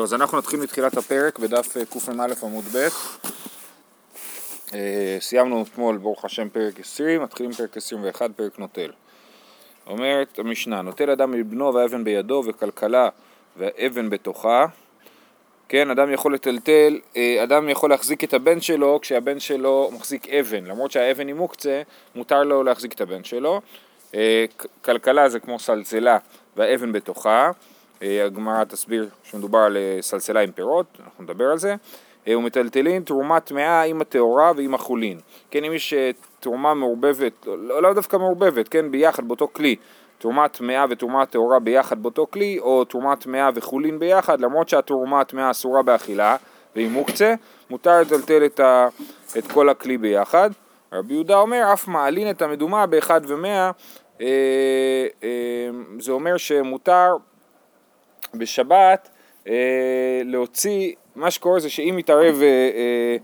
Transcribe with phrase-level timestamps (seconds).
[0.00, 2.88] טוב, אז אנחנו נתחיל מתחילת הפרק בדף אה, קמ"א עמוד ב'.
[4.74, 8.90] אה, סיימנו אתמול, ברוך השם, פרק 20, מתחילים פרק 21, פרק נוטל.
[9.86, 13.08] אומרת המשנה, נוטל אדם מבנו והאבן בידו וכלכלה
[13.56, 14.66] והאבן בתוכה.
[15.68, 20.64] כן, אדם יכול לטלטל, אה, אדם יכול להחזיק את הבן שלו כשהבן שלו מחזיק אבן,
[20.64, 21.82] למרות שהאבן היא מוקצה,
[22.14, 23.60] מותר לו להחזיק את הבן שלו.
[24.82, 26.18] כלכלה זה כמו סלסלה
[26.56, 27.50] והאבן בתוכה.
[28.02, 31.74] אה, הגמרא תסביר שמדובר על אה, סלסלה עם פירות, אנחנו נדבר על זה.
[32.28, 35.18] אה, ומטלטלין תרומה טמאה עם הטהורה ועם החולין.
[35.50, 35.94] כן, אם יש
[36.40, 39.76] תרומה מעורבבת, לא, לא דווקא מעורבבת, כן, ביחד באותו כלי,
[40.18, 45.50] תרומה טמאה ותרומה טהורה ביחד באותו כלי, או תרומה טמאה וחולין ביחד, למרות שהתרומה הטמאה
[45.50, 46.36] אסורה באכילה,
[46.76, 47.34] והיא מוקצה,
[47.70, 48.88] מותר לטלטל את, ה,
[49.38, 50.50] את כל הכלי ביחד.
[50.92, 53.70] רבי יהודה אומר, אף מעלין את המדומה באחד ומאה,
[54.20, 57.16] אה, אה, זה אומר שמותר
[58.34, 59.08] בשבת
[59.48, 63.16] אה, להוציא, מה שקורה זה שאם מתערב אה, אה,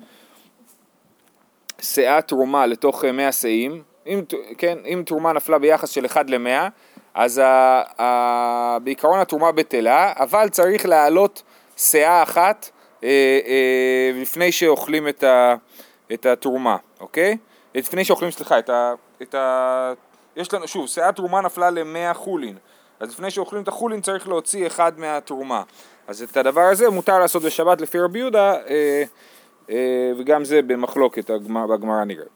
[1.80, 4.22] שאה תרומה לתוך אה, מאה שאים, אם,
[4.58, 6.68] כן, אם תרומה נפלה ביחס של 1 ל-100,
[7.14, 11.42] אז ה, ה, בעיקרון התרומה בטלה, אבל צריך להעלות
[11.76, 12.70] שאה אחת
[13.04, 13.08] אה,
[13.46, 15.54] אה, לפני שאוכלים את, ה,
[16.12, 17.36] את התרומה, אוקיי?
[17.74, 18.94] לפני שאוכלים, סליחה, את ה...
[19.22, 19.92] את ה
[20.36, 22.56] יש לנו, שוב, שאה תרומה נפלה ל-100 חולין.
[23.00, 25.62] אז לפני שאוכלים את החולין צריך להוציא אחד מהתרומה.
[26.06, 29.02] אז את הדבר הזה מותר לעשות בשבת לפי רבי יהודה, אה,
[29.70, 32.26] אה, וגם זה במחלוקת בגמרא נראה.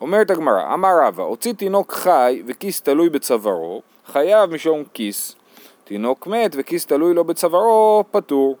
[0.00, 5.36] אומרת הגמרא, אמר רבא, הוציא תינוק חי וכיס תלוי בצווארו, חייב משום כיס.
[5.84, 8.56] תינוק מת וכיס תלוי לו בצווארו, פטור.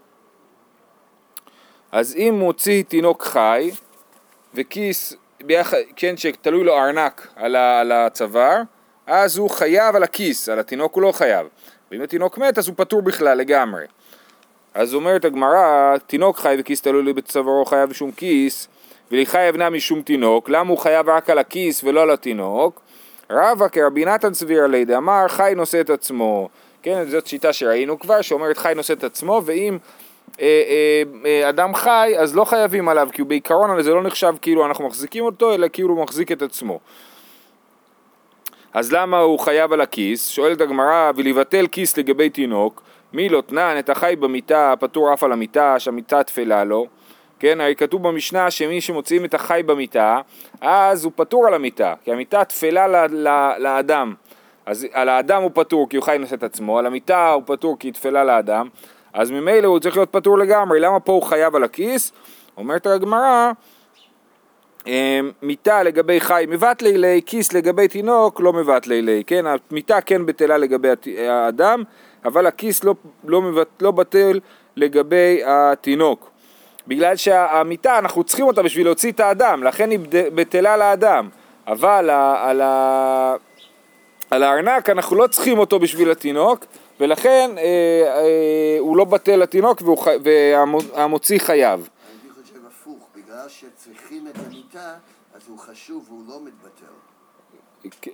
[1.92, 3.70] אז אם מוציא תינוק חי
[4.54, 5.74] וכיס, ביח...
[5.96, 8.62] כן, שתלוי לו ארנק על הצוואר,
[9.08, 11.46] אז הוא חייב על הכיס, על התינוק הוא לא חייב.
[11.90, 13.84] ואם התינוק מת אז הוא פטור בכלל לגמרי.
[14.74, 18.68] אז אומרת הגמרא, תינוק חי וכיס תלוי לי בצווארו חייב משום כיס,
[19.12, 22.80] ולחי אבנה משום תינוק, למה הוא חייב רק על הכיס ולא על התינוק?
[23.30, 26.48] רבא כרבי נתן סביר עלי דאמר חי נושא את עצמו.
[26.82, 29.78] כן, זאת שיטה שראינו כבר, שאומרת חי נושא את עצמו, ואם
[30.40, 34.66] אה, אה, אה, אדם חי אז לא חייבים עליו, כי בעיקרון זה לא נחשב כאילו
[34.66, 36.80] אנחנו מחזיקים אותו, אלא כאילו הוא מחזיק את עצמו.
[38.74, 40.28] אז למה הוא חייב על הכיס?
[40.28, 45.32] שואלת הגמרא, ולבטל כיס לגבי תינוק, מי לא תנן את החי במיטה, פטור אף על
[45.32, 46.86] המיטה, שהמיטה תפלה לו.
[47.38, 50.20] כן, הרי כתוב במשנה שמי שמוציאים את החי במיטה,
[50.60, 54.14] אז הוא פטור על המיטה, כי המיטה תפלה ל- ל- לאדם.
[54.66, 57.76] אז על האדם הוא פטור כי הוא חי נושא את עצמו, על המיטה הוא פטור
[57.78, 58.68] כי היא תפלה לאדם,
[59.12, 62.12] אז ממילא הוא צריך להיות פטור לגמרי, למה פה הוא חייב על הכיס?
[62.56, 63.52] אומרת הגמרא,
[64.86, 70.26] אמ, מיטה לגבי חי מבטלי לי, כיס לגבי תינוק לא מבטלי לי, כן, המיטה כן
[70.26, 71.82] בטלה לגבי האדם,
[72.24, 72.94] אבל הכיס לא,
[73.24, 74.40] לא, מבט, לא בטל
[74.76, 76.30] לגבי התינוק.
[76.86, 81.28] בגלל שהמיטה אנחנו צריכים אותה בשביל להוציא את האדם, לכן היא בטלה לאדם,
[81.66, 83.34] אבל על, ה,
[84.30, 86.64] על הארנק אנחנו לא צריכים אותו בשביל התינוק,
[87.00, 89.82] ולכן אה, אה, הוא לא בטל לתינוק
[90.22, 91.88] והמוציא חייב.
[93.38, 94.94] בגלל שצריכים את המיטה,
[95.34, 96.92] אז הוא חשוב והוא לא מתבטל.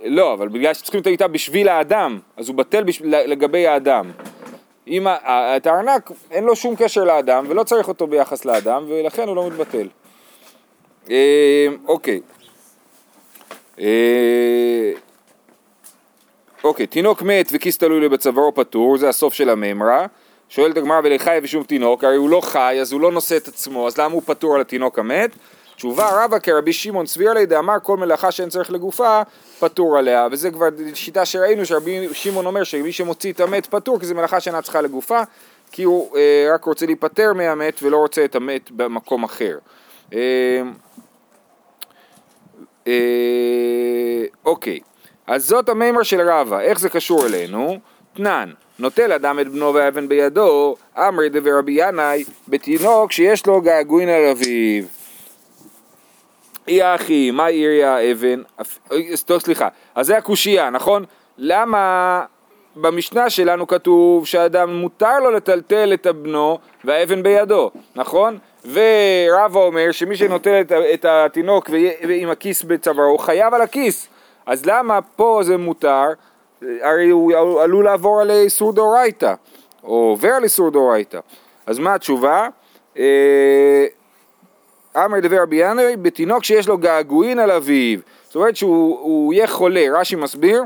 [0.05, 4.11] לא, אבל בגלל שצריכים את המיטה בשביל האדם, אז הוא בטל בשביל, לגבי האדם.
[4.87, 5.07] אם
[5.57, 9.47] את הארנק אין לו שום קשר לאדם ולא צריך אותו ביחס לאדם ולכן הוא לא
[9.47, 9.89] מתבטל.
[11.11, 12.21] אה, אוקיי.
[13.79, 14.93] אה,
[16.65, 20.07] אוקיי, תינוק מת וכיס תלוי לו בצווארו פטור, זה הסוף של המימרה.
[20.55, 23.87] שואלת הגמרא ולחי ושום תינוק, הרי הוא לא חי אז הוא לא נושא את עצמו,
[23.87, 25.31] אז למה הוא פטור על התינוק המת?
[25.77, 29.23] תשובה רבא כרבי שמעון סביר לי דאמר כל מלאכה שאין צריך לגופה
[29.59, 34.07] פטור עליה וזה כבר שיטה שראינו שרבי שמעון אומר שמי שמוציא את המת פטור כי
[34.07, 35.21] זה מלאכה שאינה צריכה לגופה
[35.73, 39.59] כי הוא אה, רק רוצה להיפטר מהמת ולא רוצה את המת במקום אחר.
[40.13, 40.63] אה,
[42.87, 44.81] אה, אוקיי,
[45.27, 47.79] אז זאת המימר של רבא, איך זה קשור אלינו?
[48.15, 54.09] תנן, נוטל אדם את בנו והאבן בידו, אמרי דבר רבי ינאי, בתינוק שיש לו געגועין
[54.09, 54.85] על אביו.
[56.69, 58.43] אי אחי, מה עירי האבן?
[59.25, 61.05] טוב, סליחה, אז זה הקושייה, נכון?
[61.39, 62.25] למה
[62.77, 68.39] במשנה שלנו כתוב שאדם מותר לו לטלטל את הבנו והאבן בידו, נכון?
[68.73, 70.63] ורבא אומר שמי שנוטל
[70.95, 71.71] את התינוק
[72.09, 74.09] עם הכיס בצווארו חייב על הכיס
[74.47, 76.05] אז למה פה זה מותר
[76.83, 79.35] הרי הוא עלול לעבור על איסור דאורייתא,
[79.85, 81.19] או עובר על איסור דאורייתא.
[81.67, 82.49] אז מה התשובה?
[82.99, 83.87] אה,
[84.97, 89.85] אמר דבר רבי ינאי, בתינוק שיש לו געגועין על אביו, זאת אומרת שהוא יהיה חולה,
[89.93, 90.63] רש"י מסביר,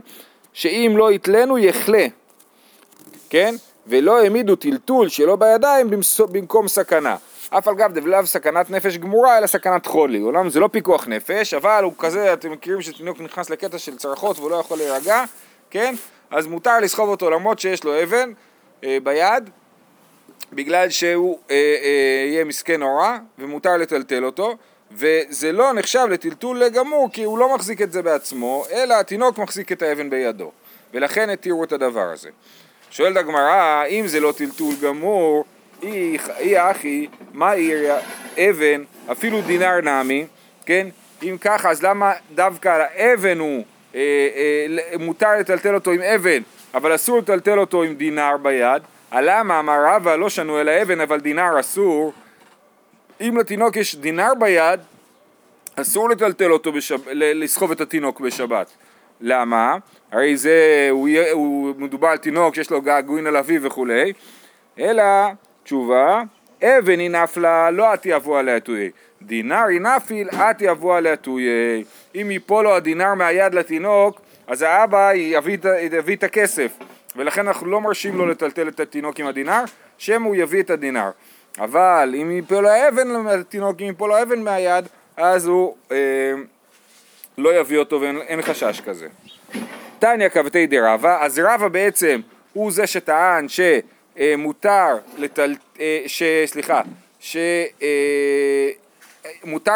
[0.53, 2.07] שאם לא יתלנו יחלה,
[3.31, 3.55] כן?
[3.87, 5.91] ולא העמידו טלטול שלא בידיים
[6.33, 7.17] במקום סכנה.
[7.51, 10.19] אף על גב דבלאו סכנת נפש גמורה אלא סכנת חולי.
[10.19, 14.39] עולם זה לא פיקוח נפש, אבל הוא כזה, אתם מכירים שתינוק נכנס לקטע של צרחות
[14.39, 15.25] והוא לא יכול להירגע,
[15.71, 15.95] כן?
[16.31, 18.33] אז מותר לסחוב אותו למרות שיש לו אבן
[18.85, 19.51] אה, ביד,
[20.53, 24.57] בגלל שהוא אה, אה, יהיה מסכן נורא, ומותר לטלטל אותו,
[24.93, 29.73] וזה לא נחשב לטלטול גמור כי הוא לא מחזיק את זה בעצמו, אלא התינוק מחזיק
[29.73, 30.53] את האבן בידו,
[30.95, 32.31] ולכן התירו את הדבר הזה.
[32.91, 35.45] שואלת הגמרא, אם זה לא טלטול גמור,
[35.83, 36.17] אי
[36.71, 37.95] אחי, מה עיר
[38.39, 40.27] אבן, אפילו דינר נמי,
[40.67, 40.89] כן?
[41.23, 43.65] אם ככה, אז למה דווקא האבן הוא,
[44.99, 46.43] מותר לטלטל אותו עם אבן,
[46.75, 48.83] אבל אסור לטלטל אותו עם דינר ביד?
[49.13, 52.13] למה אמר רבא לא שנו אל האבן אבל דינר אסור?
[53.21, 54.81] אם לתינוק יש דינר ביד,
[55.77, 56.99] אסור לטלטל אותו, בשב...
[57.13, 58.71] לסחוב את התינוק בשבת.
[59.21, 59.77] למה?
[60.13, 64.13] הרי זה, הוא, הוא מדובר על תינוק שיש לו געגועין על אביו וכולי,
[64.79, 65.05] אלא,
[65.65, 66.23] תשובה,
[66.63, 68.91] אבן היא נפלה, לא את יבוא עליה תויי.
[69.23, 71.85] דינר היא נפיל, את יבוא עליה תויי.
[72.15, 75.59] אם ייפול לו הדינר מהיד לתינוק, אז האבא יביא,
[75.93, 76.73] יביא את הכסף.
[77.17, 79.65] ולכן אנחנו לא מרשים לו לטלטל את התינוק עם הדינר,
[79.99, 81.11] שם הוא יביא את הדינר.
[81.59, 84.85] אבל אם ייפול לו האבן לתינוק, אם ייפול לו האבן מהיד,
[85.17, 85.97] אז הוא אה,
[87.39, 89.07] לא יביא אותו ואין חשש כזה.
[89.99, 92.21] תניא כבתי דרבה, אז רבה בעצם
[92.53, 95.55] הוא זה שטען שמותר לטל...
[95.81, 96.23] אה, ש...
[96.47, 96.83] סליחה,
[97.21, 97.39] שמותר
[97.83, 98.71] אה,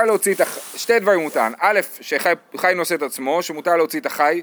[0.07, 0.59] להוציא את הח...
[0.77, 4.43] שתי דברים טען, א', שחי נושא את עצמו, שמותר להוציא את החי,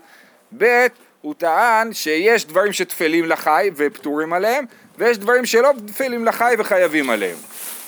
[0.57, 0.87] ב',
[1.21, 4.65] הוא טען שיש דברים שטפלים לחי ופטורים עליהם,
[4.97, 7.37] ויש דברים שלא טפלים לחי וחייבים עליהם.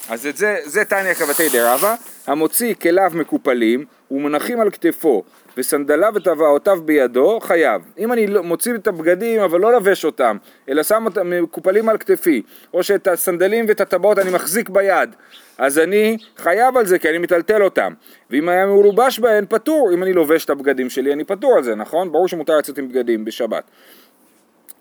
[0.10, 1.96] אז את זה, זה תניא כבתי דרבה,
[2.28, 5.24] המוציא כליו מקופלים ומונחים על כתפו
[5.58, 7.82] וסנדליו וטבעותיו בידו, חייב.
[7.98, 10.38] אם אני לא- מוציא את הבגדים אבל לא לובש אותם,
[10.70, 12.42] אלא שם אותם מקופלים על כתפי,
[12.74, 15.16] או שאת הסנדלים ואת הטבעות אני מחזיק ביד,
[15.58, 17.94] אז אני חייב על זה כי אני מטלטל אותם.
[18.30, 19.90] ואם היה מלובש בהן, פטור.
[19.94, 22.12] אם אני לובש את הבגדים שלי, אני פטור על זה, נכון?
[22.12, 23.64] ברור שמותר לצאת עם בגדים בשבת.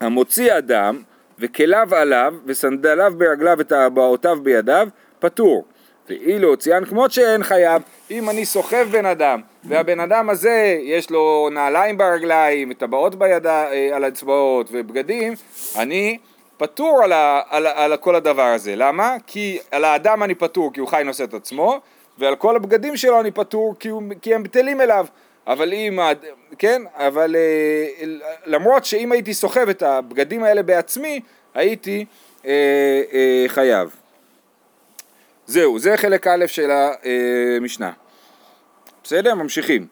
[0.00, 1.02] המוציא אדם
[1.38, 4.88] וכליו עליו וסנדליו ברגליו וטבעותיו בידיו,
[5.19, 5.64] פטור.
[6.08, 11.48] ואילו הוציאן כמות שאין חייב, אם אני סוחב בן אדם, והבן אדם הזה יש לו
[11.52, 15.34] נעליים ברגליים, טבעות אה, על האצבעות ובגדים,
[15.78, 16.18] אני
[16.56, 18.76] פטור על, ה, על, על כל הדבר הזה.
[18.76, 19.16] למה?
[19.26, 21.80] כי על האדם אני פטור כי הוא חי נושא את עצמו,
[22.18, 25.06] ועל כל הבגדים שלו אני פטור כי, הוא, כי הם בטלים אליו.
[25.46, 25.98] אבל אם,
[26.58, 28.04] כן, אבל אה,
[28.46, 31.20] למרות שאם הייתי סוחב את הבגדים האלה בעצמי,
[31.54, 32.04] הייתי
[32.46, 33.90] אה, אה, חייב.
[35.46, 37.90] זהו, זה חלק א' של המשנה.
[39.05, 39.35] בסדר?
[39.35, 39.87] ממשיכים.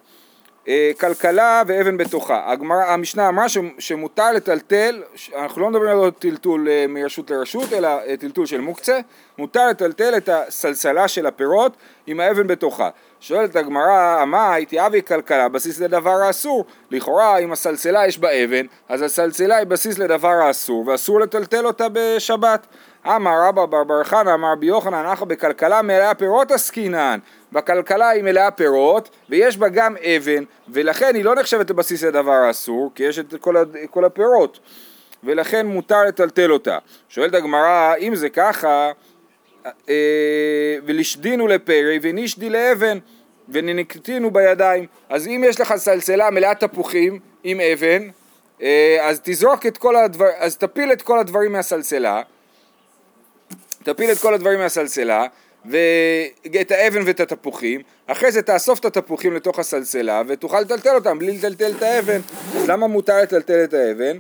[0.69, 2.43] אה, כלכלה ואבן בתוכה.
[2.47, 3.47] הגמר, המשנה אמרה
[3.79, 5.03] שמותר לטלטל,
[5.37, 9.01] אנחנו לא מדברים על טלטול אה, מרשות לרשות, אלא אה, טלטול של מוקצה,
[9.39, 11.77] מותר לטלטל את הסלסלה של הפירות
[12.07, 12.89] עם האבן בתוכה.
[13.21, 16.65] שואלת הגמרא, מה הייתי אבי כלכלה, בסיס לדבר האסור.
[16.91, 21.87] לכאורה, אם הסלסלה יש בה אבן, אז הסלסלה היא בסיס לדבר האסור, ואסור לטלטל אותה
[21.93, 22.67] בשבת.
[23.07, 27.19] אמר רבא בר בר חנא, אמר רבי יוחנן, אנחנו בכלכלה מלאה פירות עסקינן.
[27.53, 32.93] בכלכלה היא מלאה פירות, ויש בה גם אבן, ולכן היא לא נחשבת לבסיס לדבר האסור,
[32.95, 33.55] כי יש את כל,
[33.91, 34.59] כל הפירות,
[35.25, 36.79] ולכן מותר לטלטל אותה.
[37.09, 38.91] שואלת הגמרא, אם זה ככה,
[39.89, 42.99] אה, ולשדינו לפרי ונישדי לאבן
[43.49, 44.87] ונקטינו בידיים.
[45.09, 48.09] אז אם יש לך סלסלה מלאת תפוחים עם אבן,
[48.63, 52.23] אה, אז תזרוק את כל הדברים, אז תפיל את כל הדברים מהסלסלה,
[53.83, 55.27] תפיל את כל הדברים מהסלסלה,
[55.69, 61.39] ואת האבן ואת התפוחים, אחרי זה תאסוף את התפוחים לתוך הסלסלה ותוכל לטלטל אותם בלי
[61.39, 62.21] לטלטל את האבן.
[62.57, 64.19] אז למה מותר לטלטל את האבן?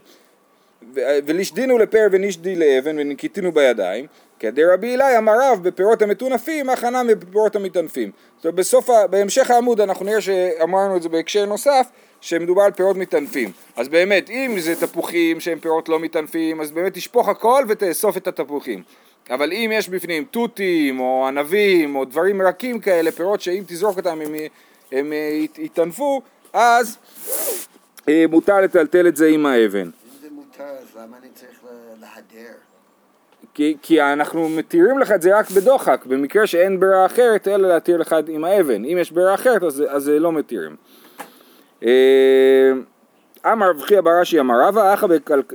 [0.94, 4.06] ולשדינו לפר ונשדי לאבן ונקיטינו בידיים,
[4.38, 8.10] כדי רבי אלי אמר רב בפירות המטונפים הכנה מפירות המטנפים.
[8.36, 11.86] זאת אומרת בסוף, בהמשך העמוד אנחנו נראה שאמרנו את זה בהקשר נוסף
[12.20, 13.52] שמדובר על פירות מטנפים.
[13.76, 18.28] אז באמת אם זה תפוחים שהם פירות לא מטנפים אז באמת תשפוך הכל ותאסוף את
[18.28, 18.82] התפוחים.
[19.30, 24.20] אבל אם יש בפנים תותים או ענבים או דברים רכים כאלה, פירות שאם תזרוק אותם
[24.20, 24.34] הם,
[24.92, 25.12] הם
[25.58, 26.98] יטנפו, אז
[28.08, 29.78] אה, מותר לטלטל את זה עם האבן.
[29.78, 31.58] אם זה מותר, אז למה אני צריך
[32.00, 32.54] להדר?
[33.54, 37.96] כי, כי אנחנו מתירים לך את זה רק בדוחק, במקרה שאין ברירה אחרת אלא להתיר
[37.96, 38.84] לך עם האבן.
[38.84, 40.76] אם יש ברירה אחרת אז, אז לא מתירים.
[41.82, 42.72] אה,
[43.52, 44.94] אמר רב חייא בראשי אמר רבא.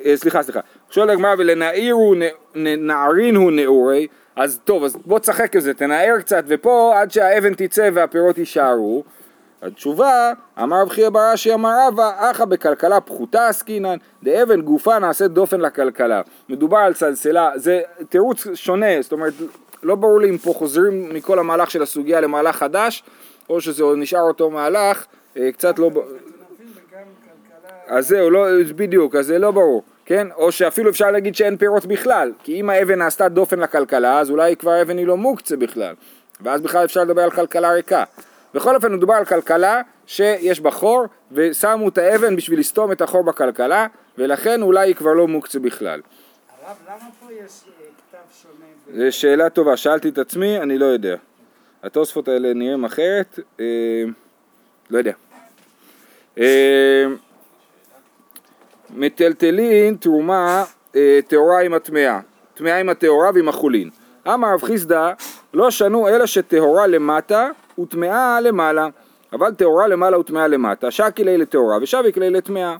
[0.06, 0.60] אה, סליחה סליחה.
[0.94, 2.14] שואל הגמרא ולנעירו
[2.56, 7.90] נערינו נעורי אז טוב אז בוא תשחק עם זה תנער קצת ופה עד שהאבן תצא
[7.94, 9.04] והפירות יישארו
[9.62, 10.34] התשובה,
[10.64, 16.22] אמר רב חייא ברש"י אמר רבא, אחא בכלכלה פחותה עסקינן, דאבן גופה נעשית דופן לכלכלה.
[16.50, 19.34] מדובר על סלסלה, זה תירוץ שונה, זאת אומרת,
[19.84, 23.04] לא ברור לי אם פה חוזרים מכל המהלך של הסוגיה למהלך חדש,
[23.50, 25.06] או שזה עוד נשאר אותו מהלך,
[25.38, 25.92] אה, קצת לא...
[27.88, 28.46] אז זהו, לא,
[28.76, 30.28] בדיוק, אז זה לא ברור, כן?
[30.36, 34.56] או שאפילו אפשר להגיד שאין פירות בכלל, כי אם האבן נעשתה דופן לכלכלה, אז אולי
[34.56, 35.96] כבר האבן היא לא מוקצה בכלל,
[36.42, 38.04] ואז בכלל אפשר לדבר על כלכלה ריקה.
[38.54, 43.24] בכל אופן מדובר על כלכלה שיש בה חור, ושמו את האבן בשביל לסתום את החור
[43.24, 46.02] בכלכלה, ולכן אולי היא כבר לא מוקצה בכלל.
[46.66, 49.06] הרב, למה פה יש אה, כתב שונה?
[49.10, 51.16] זו שאלה טובה, שאלתי את עצמי, אני לא יודע.
[51.84, 53.66] התוספות האלה נראים אחרת, אה,
[54.90, 55.14] לא יודע.
[56.38, 57.06] אה,
[58.90, 60.64] מטלטלין תרומה
[60.96, 62.20] אה, טהורה עם הטמאה,
[62.54, 63.90] טמאה עם הטהורה ועם החולין.
[64.28, 65.12] אמר רב חיסדא
[65.54, 67.50] לא שנו אלא שטהורה למטה
[67.80, 68.88] וטמאה למעלה,
[69.34, 72.76] אבל טהורה למעלה וטמאה למטה, שקי ליה לטהורה ושביק ליה לטמאה.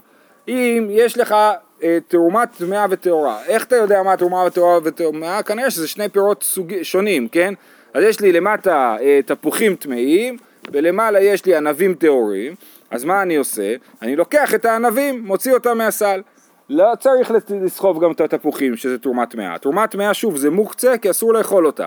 [0.48, 1.34] אם יש לך
[1.82, 5.42] אה, תרומת טמאה וטהורה, איך אתה יודע מה תרומה וטהורה וטמאה?
[5.42, 6.72] כנראה שזה שני פירות סוג...
[6.82, 7.54] שונים, כן?
[7.94, 10.36] אז יש לי למטה אה, תפוחים טמאים
[10.72, 12.54] ולמעלה יש לי ענבים טהורים,
[12.94, 13.74] אז מה אני עושה?
[14.02, 16.22] אני לוקח את הענבים, מוציא אותם מהסל.
[16.70, 17.32] לא צריך
[17.64, 19.58] לסחוב גם את התפוחים שזה תרומת טמאה.
[19.58, 21.86] תרומת טמאה שוב זה מוקצה כי אסור לאכול אותה.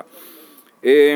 [0.86, 1.16] אה,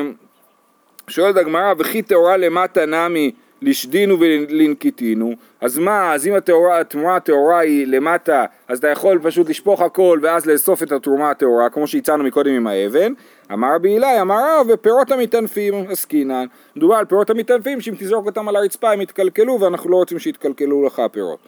[1.08, 3.32] שואלת הגמרא, וכי טהורה למטה נמי
[3.62, 9.48] לשדינו ולנקיטינו, אז מה, אז אם התאורה, התרומה הטהורה היא למטה, אז אתה יכול פשוט
[9.48, 13.12] לשפוך הכל ואז לאסוף את התרומה הטהורה, כמו שהצענו מקודם עם האבן.
[13.52, 16.46] אמר רבי אלי, אמר רב, ופירות המטנפים עסקינן.
[16.76, 20.86] מדובר על פירות המטנפים, שאם תזרוק אותם על הרצפה הם יתקלקלו, ואנחנו לא רוצים שיתקלקלו
[20.86, 21.38] לך הפירות.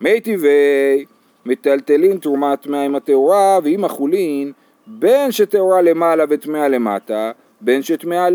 [0.00, 1.04] מי טבעי
[1.46, 4.52] מטלטלין תרומת מים הטהורה, ועם החולין,
[4.86, 8.28] בין שטהורה למעלה וטמאה למטה, בין שטמאה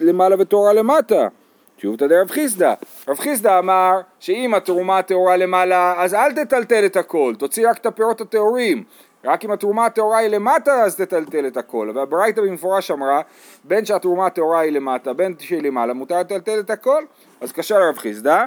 [0.00, 1.28] למעלה וטהורה למטה.
[1.76, 2.74] תשובתא דרב חיסדא.
[3.08, 7.86] רב חיסדא אמר שאם התרומה הטהורה למעלה אז אל תטלטל את הכל, תוציא רק את
[7.86, 8.84] הפירות הטהורים.
[9.24, 11.92] רק אם התרומה הטהורה היא למטה אז תטלטל את הכל.
[11.94, 13.20] והברייתא במפורש אמרה
[13.64, 17.04] בין שהתרומה הטהורה היא למטה בין שהיא למעלה מותר לטלטל את הכל.
[17.40, 18.44] אז קשה לרב חיסדא.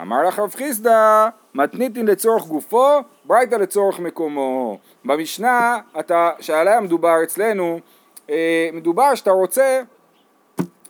[0.00, 4.78] אמר לך רב חיסדא מתניתין לצורך גופו ברייתא לצורך מקומו.
[5.04, 7.80] במשנה אתה, שעליה מדובר אצלנו
[8.30, 9.82] אה, מדובר שאתה רוצה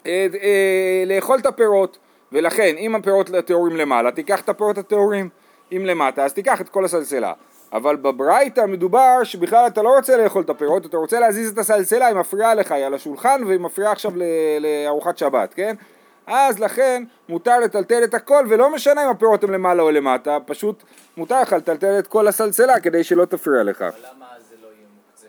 [0.06, 1.98] אה, אה, לאכול את הפירות
[2.32, 5.28] ולכן אם הפירות הטהורים למעלה תיקח את הפירות הטהורים
[5.72, 7.32] אם למטה אז תיקח את כל הסלסלה
[7.72, 12.06] אבל בברייתא מדובר שבכלל אתה לא רוצה לאכול את הפירות אתה רוצה להזיז את הסלסלה
[12.06, 14.12] היא מפריעה לך היא על השולחן והיא מפריעה עכשיו
[14.60, 15.74] לארוחת שבת כן
[16.26, 20.82] אז לכן מותר לטלטל את הכל ולא משנה אם הפירות הם למעלה או למטה פשוט
[21.16, 24.86] מותר לך לטלטל את כל הסלסלה כדי שלא תפריע לך אבל למה זה לא יהיה
[24.96, 25.26] מוקצה?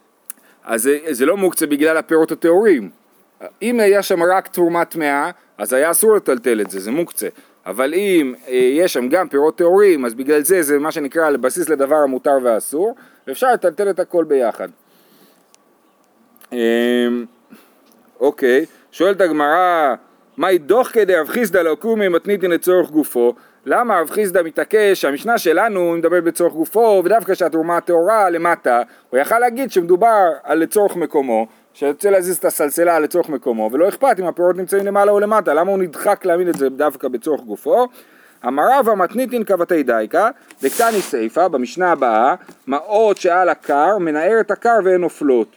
[0.64, 2.90] אז זה, זה לא מוקצה בגלל הפירות הטהורים
[3.62, 7.28] אם היה שם רק תרומה טמאה, אז היה אסור לטלטל את זה, זה מוקצה.
[7.66, 11.70] אבל אם אה, יש שם גם פירות טהורים, אז בגלל זה זה מה שנקרא בסיס
[11.70, 12.96] לדבר המותר והאסור,
[13.28, 14.68] ואפשר לטלטל את הכל ביחד.
[16.54, 17.08] אה,
[18.20, 19.96] אוקיי, שואלת הגמרא,
[20.38, 23.34] מהי דוח כדי רב חיסדא לא קומי מתניתין לצורך גופו?
[23.66, 29.40] למה רב חיסדא מתעקש שהמשנה שלנו מדברת בצורך גופו ודווקא שהתרומה הטהורה למטה הוא יכל
[29.40, 34.56] להגיד שמדובר על לצורך מקומו שרוצה להזיז את הסלסלה לצורך מקומו ולא אכפת אם הפירות
[34.56, 37.88] נמצאים למעלה או למטה למה הוא נדחק להעמיד את זה דווקא בצורך גופו?
[38.48, 40.30] אמר רבא מתניתין כבתי דייקה
[40.62, 42.36] דקתני סיפא במשנה הבאה
[42.68, 45.48] מעות שעל הקר מנער את הקר והן נופלות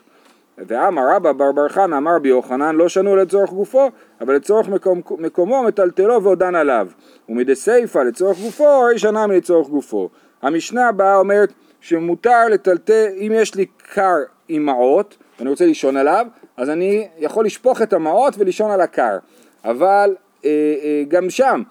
[0.59, 5.01] ואמר רבא בר בר חנא אמר בי יוחנן לא שנו לצורך גופו אבל לצורך מקום,
[5.19, 6.89] מקומו מטלטלו ועודן עליו.
[7.29, 10.09] ומדסיפא לצורך גופו הרי שנה מלצורך גופו.
[10.43, 14.17] המשנה הבאה אומרת שמותר לטלטל אם יש לי קר
[14.49, 16.27] עם מעות ואני רוצה לישון עליו,
[16.57, 19.19] אז אני יכול לשפוך את המעות ולישון על הקר.
[19.65, 20.51] אבל אה,
[20.83, 21.63] אה, גם שם,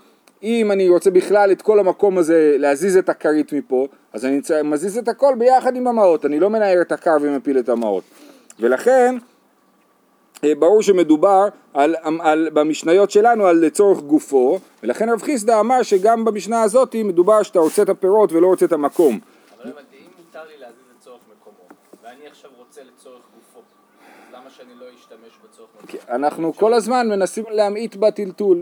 [0.43, 4.97] אם אני רוצה בכלל את כל המקום הזה להזיז את הכרית מפה, אז אני מזיז
[4.97, 8.03] את הכל ביחד עם המעות, אני לא מנער את הקר ומפיל את המעות.
[8.59, 9.15] ולכן
[10.43, 15.83] אה, ברור שמדובר על, על, על, במשניות שלנו על לצורך גופו, ולכן רב חיסדא אמר
[15.83, 19.19] שגם במשנה הזאת מדובר שאתה רוצה את הפירות ולא רוצה את המקום.
[19.63, 21.67] אבל אם מותר לי להזיז לצורך מקומו,
[22.03, 23.61] ואני עכשיו רוצה לצורך גופו,
[24.33, 25.44] למה שאני לא אשתמש בצורך מקומו?
[26.09, 28.61] אנחנו כל הזמן מנסים להמעיט בטלטול.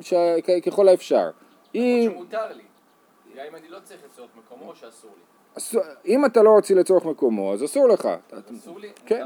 [0.66, 1.30] ככל האפשר.
[1.76, 2.64] אם, שמותר לי.
[3.36, 5.24] גם אם אני לא צריך לצורך מקומו או שאסור לי.
[6.06, 8.10] אם אתה לא רוצה לצורך מקומו, אז אסור לך.
[8.58, 8.90] אסור לי?
[9.06, 9.26] כן.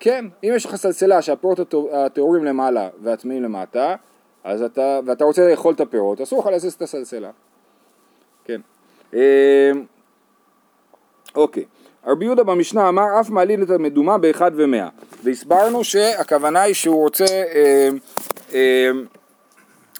[0.00, 3.96] כן, אם יש לך סלסלה שהפירות הטהורים למעלה והטמאים למטה,
[4.44, 7.30] אז אתה, ואתה רוצה לאכול את הפירות, אסור לך להזיז את הסלסלה.
[8.44, 8.60] כן.
[9.12, 9.18] אמ,
[11.34, 11.64] אוקיי.
[12.06, 14.88] רבי יהודה במשנה אמר אף מעלין את המדומה באחד ומאה
[15.24, 17.98] והסברנו שהכוונה היא שהוא רוצה אמ,
[18.52, 19.04] אמ,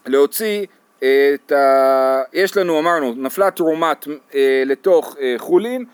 [0.06, 0.66] להוציא
[0.98, 2.22] את ה...
[2.32, 5.84] יש לנו, אמרנו, נפלה תרומת אה, לתוך אה, חולין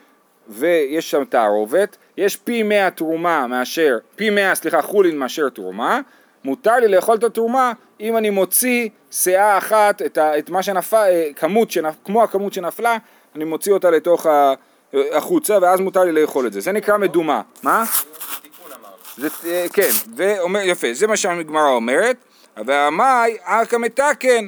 [0.49, 6.00] ויש שם תערובת, יש פי מאה תרומה מאשר, פי מאה, סליחה, חולין מאשר תרומה,
[6.45, 10.97] מותר לי לאכול את התרומה אם אני מוציא שאה אחת, את, ה, את מה שנפל,
[10.97, 12.97] אה, כמות, שנפ, כמו הכמות שנפלה,
[13.37, 14.55] אני מוציא אותה לתוך ה,
[15.12, 17.85] החוצה ואז מותר לי לאכול את זה, זה נקרא מדומה, מה?
[19.16, 22.16] זה, אה, כן, ואומר, יפה, זה מה שהגמרא אומרת,
[22.56, 24.47] והמאי ארכא מתקן,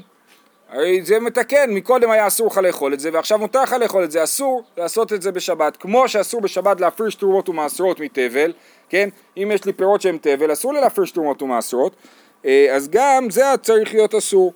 [0.69, 4.11] הרי זה מתקן, מקודם היה אסור לך לאכול את זה ועכשיו מותר לך לאכול את
[4.11, 8.53] זה, אסור לעשות את זה בשבת, כמו שאסור בשבת להפריש תרומות ומעשרות מתבל,
[8.89, 11.97] כן, אם יש לי פירות שהם תבל, אסור לי להפריש תרומות ומעשרות,
[12.45, 14.53] אה, אז גם זה צריך להיות אסור.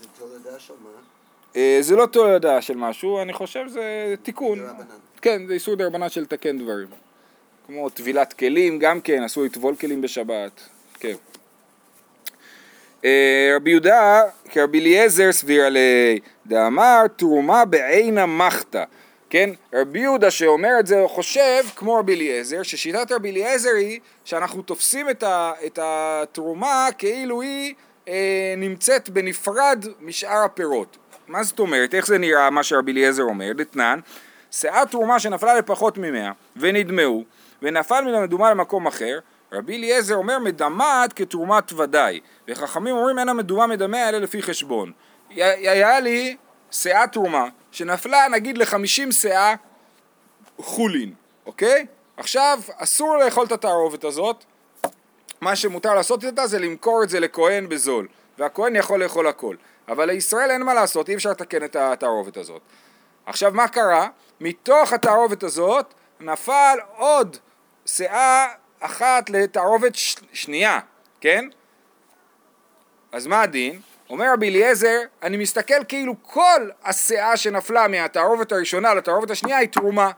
[0.00, 0.91] זה תולדה של מה?
[1.56, 4.58] אה, זה לא תולדה של משהו, אני חושב זה תיקון.
[5.22, 6.88] כן, זה איסור דרבנן של לתקן דברים.
[7.66, 10.60] כמו טבילת כלים, גם כן, אסור לטבול כלים בשבת.
[11.00, 11.14] כן.
[13.04, 18.84] אה, רבי יהודה, כרבי אליעזר סביר עלי, דאמר תרומה בעינה מחתא.
[19.30, 24.62] כן, רבי יהודה שאומר את זה חושב, כמו רבי אליעזר, ששיטת רבי אליעזר היא שאנחנו
[24.62, 27.74] תופסים את, ה, את התרומה כאילו היא
[28.08, 30.96] אה, נמצאת בנפרד משאר הפירות.
[31.28, 31.94] מה זאת אומרת?
[31.94, 33.52] איך זה נראה מה שרבי אליעזר אומר?
[33.52, 34.00] דתנן,
[34.50, 37.24] שאת תרומה שנפלה לפחות ממאה ונדמהו
[37.62, 39.18] ונפל מן המדומה למקום אחר
[39.52, 44.92] רבי אליעזר אומר מדמת כתרומת ודאי וחכמים אומרים אין המדומה מדמה אלא לפי חשבון
[45.30, 46.36] היה לי
[46.70, 49.54] שאה תרומה שנפלה נגיד לחמישים שאה
[50.58, 51.14] חולין,
[51.46, 51.86] אוקיי?
[52.16, 54.44] עכשיו אסור לאכול את התערובת הזאת
[55.40, 59.56] מה שמותר לעשות איתה זה למכור את זה לכהן בזול והכהן יכול לאכול הכל
[59.88, 62.62] אבל לישראל אין מה לעשות, אי אפשר לתקן את התערובת הזאת
[63.26, 64.08] עכשיו מה קרה?
[64.40, 67.36] מתוך התערובת הזאת נפל עוד
[67.86, 68.46] שאה
[68.80, 70.16] אחת לתערובת ש...
[70.32, 70.80] שנייה,
[71.20, 71.48] כן?
[73.12, 73.80] אז מה הדין?
[74.10, 80.10] אומר רבי אליעזר, אני מסתכל כאילו כל השאה שנפלה מהתערובת הראשונה לתערובת השנייה היא תרומה.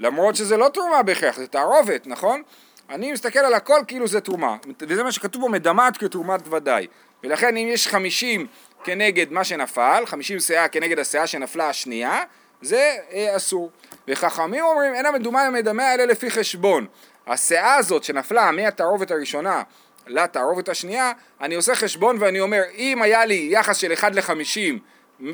[0.00, 2.42] למרות שזה לא תרומה בהכרח, זה תערובת, נכון?
[2.90, 6.86] אני מסתכל על הכל כאילו זה תרומה, וזה מה שכתוב בו מדמת כתרומת ודאי.
[7.24, 8.46] ולכן אם יש חמישים
[8.84, 12.22] כנגד מה שנפל, חמישים שאה כנגד השאה שנפלה השנייה,
[12.62, 13.70] זה אה, אסור.
[14.08, 16.86] וחכמים אומרים אין המדומה המדמה אלא לפי חשבון.
[17.26, 19.62] השאה הזאת שנפלה מהתערובת הראשונה
[20.06, 24.78] לתערובת השנייה, אני עושה חשבון ואני אומר אם היה לי יחס של 1 ל-50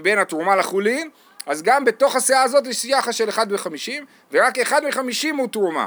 [0.02, 1.10] בין התרומה לחולין,
[1.46, 3.92] אז גם בתוך השאה הזאת יש יחס של 1 ב-50
[4.32, 5.86] ורק 1 מ-50 הוא תרומה,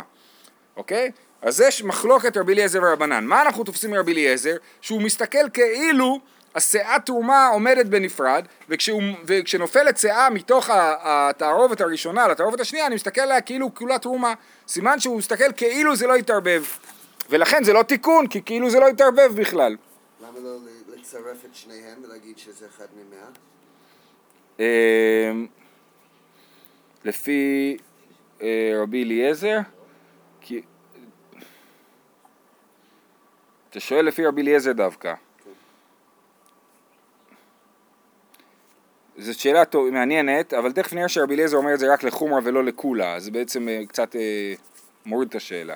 [0.77, 1.11] אוקיי?
[1.45, 3.25] אז יש מחלוקת רבי אליעזר ורבנן.
[3.25, 4.55] מה אנחנו תופסים מרבי אליעזר?
[4.81, 6.19] שהוא מסתכל כאילו
[6.55, 10.69] השאה תרומה עומדת בנפרד, וכשהוא, וכשנופלת שאה מתוך
[11.03, 14.33] התערובת הראשונה לתערובת השנייה, אני מסתכל עליה כאילו כולה תרומה.
[14.67, 16.63] סימן שהוא מסתכל כאילו זה לא יתערבב.
[17.29, 19.75] ולכן זה לא תיקון, כי כאילו זה לא יתערבב בכלל.
[20.21, 20.57] למה לא
[20.95, 23.27] לצרף את שניהם ולהגיד שזה אחד ממאה?
[24.59, 25.47] אמ,
[27.03, 27.77] לפי
[28.41, 29.57] אה, רבי אליעזר,
[30.41, 30.61] כי...
[33.75, 35.13] אתה שואל לפי רבי אליעזר דווקא.
[39.17, 42.63] זו שאלה טוב, מעניינת, אבל תכף נראה שרבי אליעזר אומר את זה רק לחומרה ולא
[42.63, 44.53] לקולה, אז בעצם אה, קצת אה,
[45.05, 45.73] מוריד את השאלה.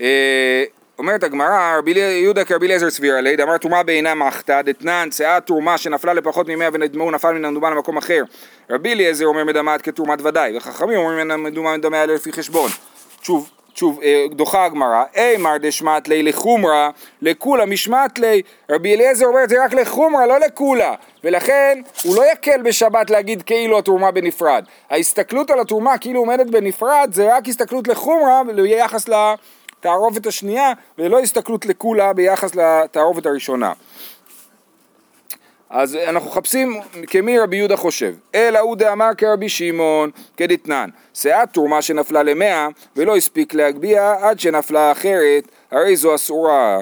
[0.00, 0.64] אה,
[0.98, 6.14] אומרת הגמרא, יהודה כרבי אליעזר סביר עלי, דאמר תרומה בעינה מחתא, דתנן, שאה תרומה שנפלה
[6.14, 8.22] לפחות ממאה ונדמהו נפל מן המדומה למקום אחר.
[8.70, 12.70] רבי אליעזר אומר מדמת כתרומת ודאי, וחכמים אומרים אין המדומה מדמה לפי חשבון.
[13.22, 16.90] שוב, שוב, אה, דוחה הגמרא, אימר דשמט לי לחומרה,
[17.22, 18.42] לכולה משמט לי.
[18.70, 20.94] רבי אליעזר אומר את זה רק לחומרה, לא לכולה.
[21.24, 24.64] ולכן הוא לא יקל בשבת להגיד כאילו התרומה בנפרד.
[24.90, 31.66] ההסתכלות על התרומה כאילו עומדת בנפרד זה רק הסתכלות לחומרה ביחס לתערובת השנייה ולא הסתכלות
[31.66, 33.72] לכולה ביחס לתערובת הראשונה.
[35.72, 38.14] אז אנחנו מחפשים כמי רבי יהודה חושב.
[38.34, 44.92] אלא הוא דאמר כרבי שמעון, כדתנן, שאת תרומה שנפלה למאה ולא הספיק להגביה עד שנפלה
[44.92, 46.78] אחרת, הרי זו אסורה.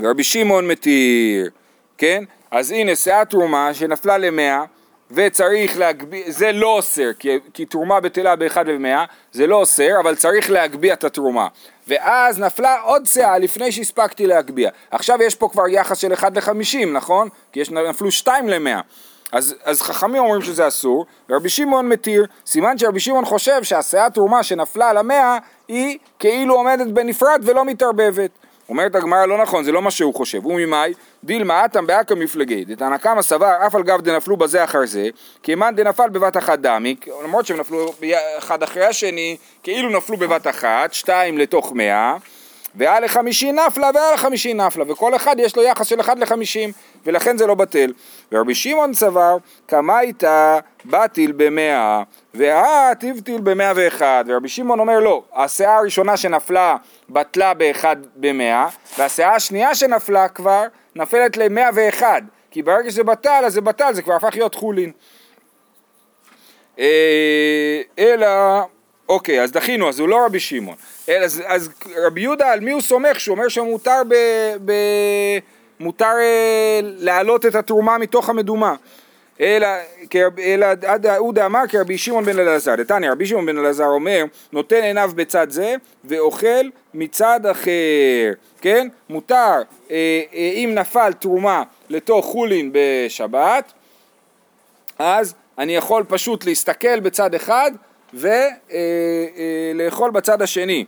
[0.00, 1.50] רבי שמעון מתיר,
[1.98, 2.24] כן?
[2.50, 4.64] אז הנה שאת תרומה שנפלה למאה
[5.14, 10.14] וצריך להגביה, זה לא אוסר, כי, כי תרומה בטלה באחד ומאה, זה לא אוסר, אבל
[10.14, 11.48] צריך להגביה את התרומה.
[11.88, 14.70] ואז נפלה עוד שאה לפני שהספקתי להגביה.
[14.90, 17.28] עכשיו יש פה כבר יחס של 1 ל-50, נכון?
[17.52, 18.80] כי יש, נפלו 2 ל-100.
[19.32, 24.42] אז, אז חכמים אומרים שזה אסור, ורבי שמעון מתיר, סימן שרבי שמעון חושב שהשאה תרומה
[24.42, 28.30] שנפלה על המאה היא כאילו עומדת בנפרד ולא מתערבבת.
[28.72, 30.92] אומרת הגמרא לא נכון, זה לא מה שהוא חושב, הוא ממאי?
[31.24, 35.08] דילמה אטם באקא מפלגי, דתנא קמא סבר אף על גב דנפלו בזה אחר זה,
[35.42, 37.92] כמאן דנפל בבת אחת דמי, למרות שהם נפלו
[38.38, 42.16] אחד אחרי השני, כאילו נפלו בבת אחת, שתיים לתוך מאה,
[42.74, 46.72] והיה לחמישי נפלה והיה לחמישי נפלה, וכל אחד יש לו יחס של אחד לחמישים,
[47.06, 47.92] ולכן זה לא בטל.
[48.32, 49.36] ורבי שמעון סבר,
[49.68, 52.02] כמה איתה בטיל במאה,
[52.34, 56.76] ואה תבטיל במאה ואחד, ורבי שמעון אומר לא, הסאה הראשונה שנפלה
[57.10, 60.62] בטלה באחד במאה, והסאה השנייה שנפלה כבר
[60.96, 64.92] נפלת למאה ואחד, כי ברגע שזה בטל אז זה בטל, זה כבר הפך להיות חולין.
[66.78, 68.28] אה, אלא,
[69.08, 70.76] אוקיי, אז דחינו, אז הוא לא רבי שמעון.
[71.08, 71.70] אז, אז
[72.06, 73.20] רבי יהודה, על מי הוא סומך?
[73.20, 74.14] שהוא אומר שמותר ב...
[74.64, 74.72] ב
[75.80, 78.74] מותר אה, להעלות את התרומה מתוך המדומה.
[79.40, 79.66] אלא,
[80.38, 82.76] אלא עד הוא דאמר כרבי שמעון בן אלעזר.
[82.76, 88.32] דתניא, רבי שמעון בן אלעזר אומר, נותן עיניו בצד זה ואוכל מצד אחר.
[88.60, 88.88] כן?
[89.08, 93.72] מותר, אה, אה, אם נפל תרומה לתוך חולין בשבת,
[94.98, 97.70] אז אני יכול פשוט להסתכל בצד אחד
[98.14, 100.84] ולאכול בצד השני.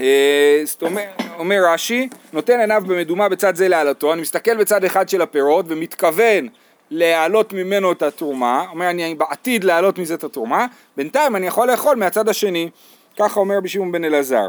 [0.00, 1.02] אה, זאת אומר,
[1.38, 6.48] אומר רש"י, נותן עיניו במדומה בצד זה להעלתו, אני מסתכל בצד אחד של הפירות ומתכוון
[6.90, 11.96] להעלות ממנו את התרומה, אומר אני בעתיד להעלות מזה את התרומה, בינתיים אני יכול לאכול
[11.96, 12.70] מהצד השני,
[13.18, 14.46] ככה אומר רבי שמעון בן אלעזר.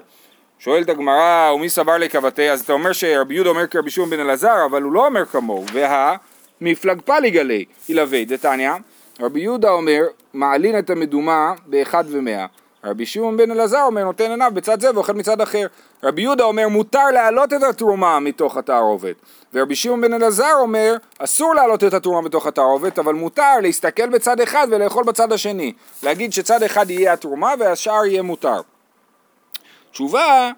[0.60, 2.50] שואלת הגמרא, ומי סבר לקבתי?
[2.50, 5.66] אז אתה אומר שרבי יהודה אומר כרבי שמעון בן אלעזר, אבל הוא לא אומר כמוהו,
[5.74, 6.16] וה...
[6.62, 8.72] מפלגפה לגלי, ילווה, דתניא,
[9.20, 10.02] רבי יהודה אומר,
[10.34, 12.46] מעלין את המדומה באחד ומאה.
[12.84, 15.68] רבי שמעון בן אלעזר אומר, נותן עיניו בצד זה ואוכל מצד אחר.
[16.04, 19.16] רבי יהודה אומר, מותר להעלות את התרומה מתוך התערובת.
[19.54, 24.42] ורבי שמעון בן אלעזר אומר, אסור להעלות את התרומה מתוך התערובת, אבל מותר להסתכל בצד
[24.42, 25.74] אחד ולאכול בצד השני.
[26.04, 28.62] להגיד שצד אחד יהיה התרומה והשאר יהיה מותר.
[29.92, 30.52] תשובה,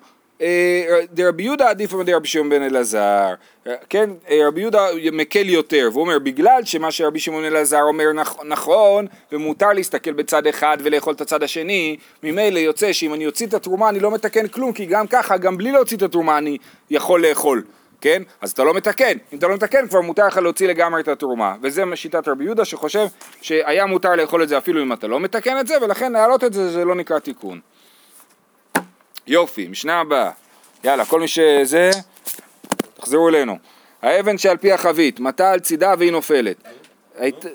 [1.13, 3.33] דרבי יהודה עדיף מדרבי שמעון בן אלעזר,
[3.67, 8.05] אה, כן, אה, רבי יהודה מקל יותר, והוא אומר בגלל שמה שרבי שמעון אלעזר אומר
[8.23, 13.47] נכ- נכון ומותר להסתכל בצד אחד ולאכול את הצד השני, ממילא יוצא שאם אני אוציא
[13.47, 16.57] את התרומה אני לא מתקן כלום, כי גם ככה, גם בלי להוציא את התרומה אני
[16.89, 17.63] יכול לאכול.
[18.01, 18.21] כן?
[18.41, 21.55] אז אתה לא מתקן, אם אתה לא מתקן כבר מותר לך להוציא לגמרי את התרומה
[21.61, 23.05] וזה שיטת רבי יהודה שחושב
[23.41, 26.53] שהיה מותר לאכול את זה אפילו אם אתה לא מתקן את זה ולכן להעלות את
[26.53, 27.59] זה זה לא נקרא תיקון
[29.27, 30.31] יופי, משנה הבאה.
[30.83, 31.91] יאללה, כל מי שזה,
[32.93, 33.57] תחזרו אלינו.
[34.01, 36.57] האבן שעל פי החבית, מטה על צידה והיא נופלת.
[37.17, 37.45] היית,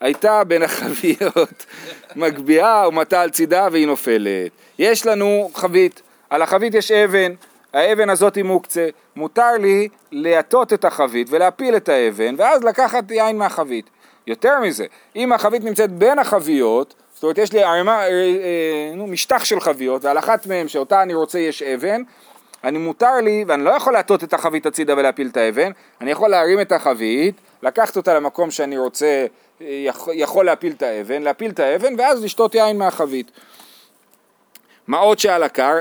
[0.00, 1.66] הייתה בין החביות
[2.16, 4.52] מגביהה ומטה על צידה והיא נופלת.
[4.78, 7.32] יש לנו חבית, על החבית יש אבן,
[7.72, 13.38] האבן הזאת היא מוקצה, מותר לי להטות את החבית ולהפיל את האבן ואז לקחת יין
[13.38, 13.90] מהחבית.
[14.26, 19.06] יותר מזה, אם החבית נמצאת בין החביות, זאת אומרת יש לי ערימה, אה, אה, נו,
[19.06, 22.02] משטח של חביות ועל אחת מהן שאותה אני רוצה יש אבן,
[22.64, 26.30] אני מותר לי, ואני לא יכול להטות את החבית הצידה ולהפיל את האבן, אני יכול
[26.30, 29.26] להרים את החבית, לקחת אותה למקום שאני רוצה,
[29.60, 33.30] אה, יכול, להפיל את האבן, להפיל את האבן ואז לשתות יין מהחבית.
[34.88, 35.78] מעות שעל הכר,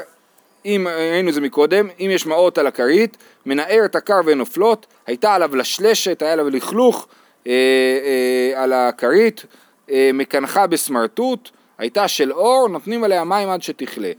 [0.65, 4.85] אם ראינו את זה מקודם, אם יש מעות על הכרית, מנער את הכר והן נופלות,
[5.07, 7.07] הייתה עליו לשלשת, היה עליו לכלוך
[7.47, 9.45] אה, אה, על הכרית,
[9.91, 14.11] מקנחה בסמרטוט, הייתה של אור, נותנים עליה מים עד שתכלה.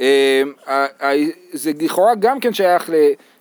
[0.00, 0.42] אה,
[1.52, 2.94] זה לכאורה גם כן שייך ל...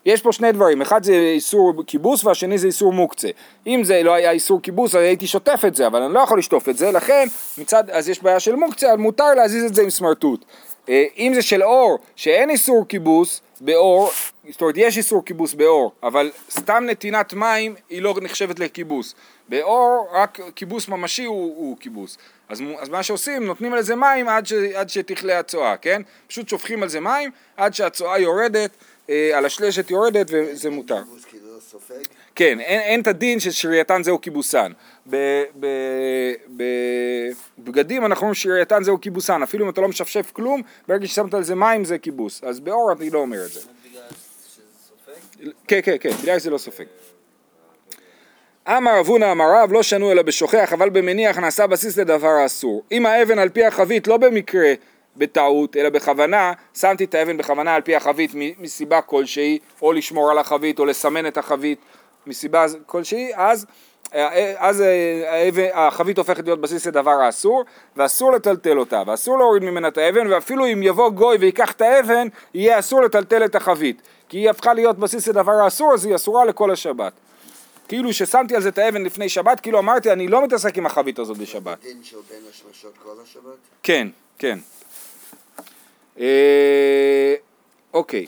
[0.05, 3.27] יש פה שני דברים, אחד זה איסור כיבוס והשני זה איסור מוקצה.
[3.67, 6.39] אם זה לא היה איסור כיבוס אז הייתי שוטף את זה, אבל אני לא יכול
[6.39, 9.81] לשטוף את זה, לכן מצד, אז יש בעיה של מוקצה, אז מותר להזיז את זה
[9.81, 10.45] עם סמרטוט.
[10.89, 14.09] אה, אם זה של אור, שאין איסור כיבוס באור,
[14.49, 19.15] זאת אומרת יש איסור כיבוס באור, אבל סתם נתינת מים היא לא נחשבת לכיבוס.
[19.49, 22.17] באור רק כיבוס ממשי הוא, הוא כיבוס.
[22.49, 26.01] אז, אז מה שעושים, נותנים על זה מים עד, ש, עד שתכלה הצואה, כן?
[26.27, 28.71] פשוט שופכים על זה מים עד שהצואה יורדת,
[29.09, 31.01] אה, על השלשת יורדת וזה מותר.
[31.29, 31.47] כאילו?
[32.35, 34.71] כן, אין, אין את הדין ששרייתן זהו כיבוסן.
[37.57, 41.43] בבגדים אנחנו אומרים שרייתן זהו כיבוסן, אפילו אם אתה לא משפשף כלום, ברגע ששמת על
[41.43, 42.43] זה מים זה כיבוס.
[42.43, 43.59] אז באור אני לא אומר את זה.
[43.59, 45.51] בגלל שזה סופג?
[45.67, 46.85] כן, כן, כן, בגלל שזה לא סופג.
[48.67, 52.83] אמר אבונה אמר רב לא שנו אלא בשוכח אבל במניח נעשה בסיס לדבר האסור.
[52.91, 54.73] אם האבן על פי החבית לא במקרה
[55.17, 60.37] בטעות אלא בכוונה, שמתי את האבן בכוונה על פי החבית מסיבה כלשהי או לשמור על
[60.37, 61.79] החבית או לסמן את החבית
[62.27, 63.65] מסיבה כלשהי אז
[64.57, 67.63] אז אה, האבן- החבית הופכת להיות בסיס לדבר האסור
[67.97, 72.27] ואסור לטלטל אותה ואסור להוריד ממנה את האבן ואפילו אם יבוא גוי ויקח את האבן
[72.53, 76.45] יהיה אסור לטלטל את החבית כי היא הפכה להיות בסיס לדבר האסור אז היא אסורה
[76.45, 77.13] לכל השבת
[77.87, 81.19] כאילו ששמתי על זה את האבן לפני שבת, כאילו אמרתי אני לא מתעסק עם החבית
[81.19, 81.81] הזאת בשבת.
[81.81, 83.57] דין של בין השלשות כל השבת?
[83.83, 84.59] כן, כן.
[86.19, 87.35] אה,
[87.93, 88.25] אוקיי,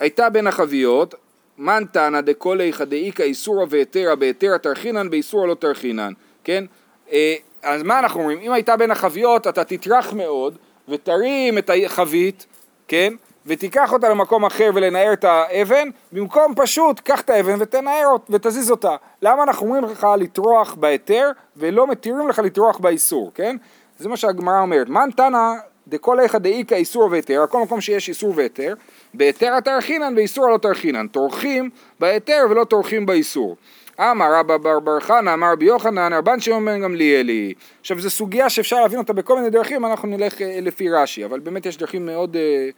[0.00, 1.14] הייתה בין החביות,
[1.58, 2.20] מן תנא
[2.60, 6.12] איכא דאיכא איסורא והיתרא בהיתרא תרחינן באיסורא לא תרחינן,
[6.44, 6.64] כן?
[7.12, 8.38] אה, אז מה אנחנו אומרים?
[8.40, 10.56] אם הייתה בין החביות אתה תטרח מאוד
[10.88, 12.46] ותרים את החבית,
[12.88, 13.14] כן?
[13.46, 18.96] ותיקח אותה למקום אחר ולנער את האבן, במקום פשוט קח את האבן ותנער ותזיז אותה.
[19.22, 23.56] למה אנחנו אומרים לך לטרוח בהיתר ולא מתירים לך לטרוח באיסור, כן?
[23.98, 24.88] זה מה שהגמרא אומרת.
[24.88, 25.52] מן תנא
[25.88, 28.74] דכל איכא דאיכא איסור והיתר, כל מקום שיש איסור והיתר,
[29.14, 31.06] בהיתר התרחינן באיסור לא תרחינן.
[31.06, 33.56] טורחים בהיתר ולא טורחים באיסור.
[34.00, 37.54] אמר רבא בר בר חנא, אמר רבי יוחנן, רבן שמעון בן גמליאלי.
[37.80, 41.40] עכשיו זו סוגיה שאפשר להבין אותה בכל מיני דרכים, אנחנו נלך אה, לפי רש"י, אבל
[41.40, 42.68] באמת יש דרכים מאוד, אה,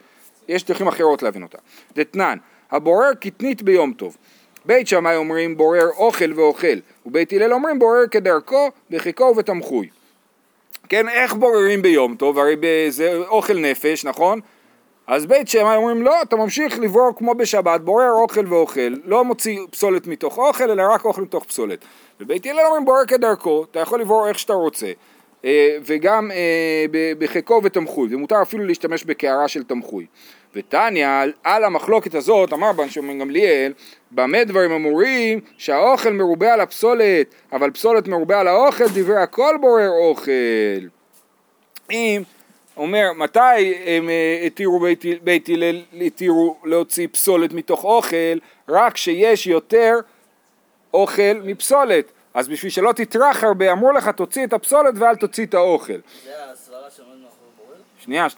[0.47, 1.57] יש דרכים אחרות להבין אותה.
[1.95, 2.37] דתנן,
[2.71, 4.17] הבורר קטנית ביום טוב.
[4.65, 9.89] בית שמאי אומרים בורר אוכל ואוכל, ובית הלל אומרים בורר כדרכו, בחיקו ובתמחוי.
[10.89, 12.39] כן, איך בוררים ביום טוב?
[12.39, 12.55] הרי
[12.89, 14.39] זה אוכל נפש, נכון?
[15.07, 19.59] אז בית שמאי אומרים לא, אתה ממשיך לברור כמו בשבת, בורר אוכל ואוכל, לא מוציא
[19.71, 21.85] פסולת מתוך אוכל, אלא רק אוכל מתוך פסולת.
[22.19, 24.91] ובית הלל אומרים בורר כדרכו, אתה יכול לברור איך שאתה רוצה.
[25.45, 26.85] אה, וגם אה,
[27.19, 30.05] בחיקו ותמחוי, ומותר אפילו להשתמש בקערה של תמחוי.
[30.55, 31.07] ותניא,
[31.43, 33.73] על המחלוקת הזאת, אמר בן שמעון גמליאל,
[34.11, 39.89] במה דברים אמורים שהאוכל מרובה על הפסולת, אבל פסולת מרובה על האוכל, דברי הכל בורר
[39.89, 40.87] אוכל.
[41.91, 42.23] אם
[42.77, 44.79] אומר, מתי הם אה, התירו
[45.23, 48.37] בית הלל, התירו להוציא פסולת מתוך אוכל?
[48.69, 49.99] רק שיש יותר
[50.93, 52.11] אוכל מפסולת.
[52.33, 55.93] אז בשביל שלא תטרח הרבה, אמרו לך תוציא את הפסולת ואל תוציא את האוכל.
[56.23, 57.77] זה הסברה שעומד מאחורי בורר?
[57.99, 58.35] שנייה, ש-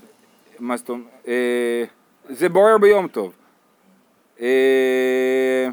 [0.59, 1.05] מה זאת אומרת?
[1.27, 1.83] אה,
[2.29, 3.33] זה בורר ביום טוב.
[4.41, 5.67] אה,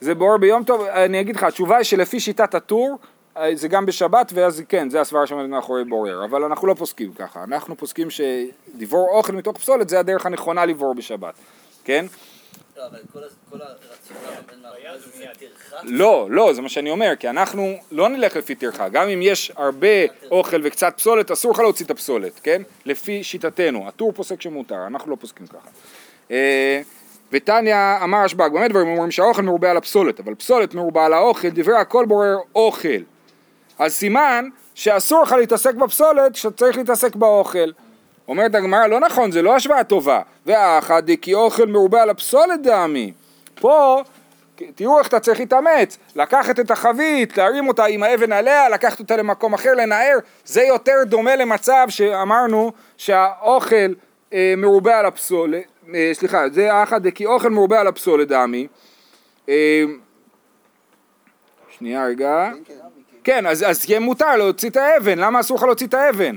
[0.00, 2.98] זה בורר ביום טוב, אני אגיד לך, התשובה היא שלפי שיטת הטור,
[3.36, 7.12] אה, זה גם בשבת, ואז כן, זה הסברה שעומדת מאחורי בורר, אבל אנחנו לא פוסקים
[7.12, 11.34] ככה, אנחנו פוסקים שלברור אוכל מתוך פסולת זה הדרך הנכונה לברור בשבת,
[11.84, 12.06] כן?
[15.82, 15.82] לא.
[15.82, 19.52] לא, לא, זה מה שאני אומר, כי אנחנו לא נלך לפי טרחה, גם אם יש
[19.56, 19.86] הרבה
[20.30, 22.62] אוכל וקצת פסולת, אסור לך להוציא את הפסולת, כן?
[22.86, 25.68] לפי שיטתנו, הטור פוסק שמותר, אנחנו לא פוסקים ככה.
[26.30, 26.80] אה,
[27.32, 31.48] ותניא אמר רשב"ג, באמת דברים אומרים שהאוכל מרובה על הפסולת, אבל פסולת מרובה על האוכל,
[31.48, 33.02] דברי הכל בורר אוכל.
[33.78, 37.70] אז סימן שאסור לך להתעסק בפסולת, שאתה צריך להתעסק באוכל.
[38.32, 40.20] אומרת הגמרא, לא נכון, זה לא השוואה טובה.
[40.46, 43.12] והאחד כי אוכל מרובה על הפסולת דעמי.
[43.54, 44.02] פה,
[44.74, 49.16] תראו איך אתה צריך להתאמץ, לקחת את החבית, להרים אותה עם האבן עליה, לקחת אותה
[49.16, 53.92] למקום אחר, לנער, זה יותר דומה למצב שאמרנו שהאוכל
[54.32, 55.62] אה, מרובה על הפסולת,
[55.94, 58.66] אה, סליחה, זה האחד כי אוכל מרובה על הפסולת דעמי.
[59.48, 59.84] אה,
[61.78, 62.50] שנייה רגע.
[62.54, 62.74] כן, כן.
[63.24, 66.36] כן, אז, אז יהיה מותר להוציא את האבן, למה אסור לך להוציא את האבן?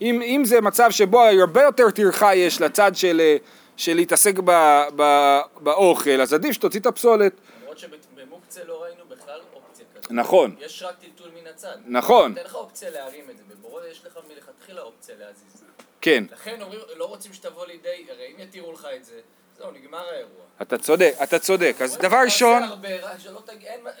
[0.00, 3.36] אם, אם זה מצב שבו הרבה יותר טרחה יש לצד של, אה,
[3.76, 4.50] של להתעסק ב,
[4.96, 7.32] ב, באוכל, אז עדיף שתוציא את הפסולת.
[7.62, 10.12] למרות שבמוקצה לא ראינו בכלל אופציה כזאת.
[10.12, 11.76] נכון, יש רק טלטול מן הצד.
[11.86, 15.64] נכון, אין לך אופציה להרים את זה, בבורר יש לך מלכתחילה אופציה להזיז.
[16.00, 19.20] כן, לכן אומרים, לא רוצים שתבוא לידי, הרי אם יתירו לך את זה,
[19.58, 20.44] זהו, נגמר האירוע.
[20.62, 21.76] אתה צודק, אתה צודק.
[21.80, 22.62] אז דבר ראשון,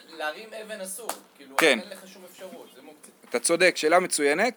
[0.08, 1.08] להרים אבן אסור.
[1.36, 1.78] כאילו, כן.
[1.80, 3.10] אין לך שום אפשרות, זה מוקצה.
[3.30, 4.54] אתה צודק, שאלה מצוינת.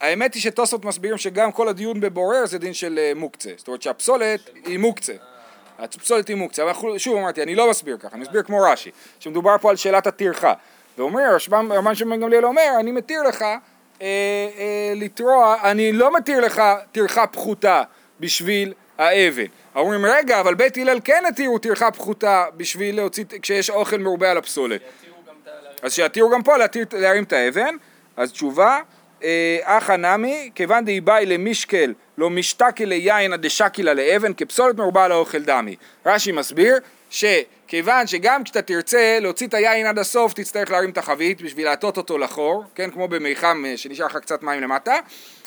[0.00, 3.50] האמת היא שטוסות מסבירים שגם כל הדיון בבורר זה דין של אה, מוקצה.
[3.56, 5.12] זאת אומרת שהפסולת היא מוקצה.
[5.78, 6.62] הפסולת היא מוקצה.
[6.62, 10.06] אבל שוב אמרתי, אני לא מסביר ככה, אני מסביר כמו רש"י, שמדובר פה על שאלת
[10.06, 10.52] הטרחה.
[10.98, 13.58] ואומר, רשב"ם- רבן שמעון גמליאל אומר, אני מתיר לך אה,
[14.02, 17.82] אה, לטרוע, אני לא מתיר לך טרחה פחותה
[18.20, 19.44] בשביל האבן.
[19.74, 24.36] אומרים, רגע, אבל בית הלל כן התירו טרחה פחותה בשביל להוציא, כשיש אוכל מרובה על
[24.36, 24.80] הפסולת.
[25.00, 25.34] יתירו גם
[25.82, 27.76] אז שיתירו גם פה להתיר, להרים את האבן,
[28.16, 28.78] אז תשובה,
[29.62, 35.42] אחא נמי, כיוון דאי באי למשקל לא משתקי ליין דשקילה לאבן, כפסולת מרובה על האוכל
[35.42, 35.76] דמי.
[36.06, 36.78] רש"י מסביר
[37.10, 41.96] שכיוון שגם כשאתה תרצה להוציא את היין עד הסוף, תצטרך להרים את החבית בשביל להטות
[41.96, 44.94] אותו לחור, כן, כמו במיחם אה, שנשאר לך קצת מים למטה,